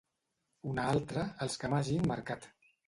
[0.71, 2.55] Una altra, els que m'hagin marcat.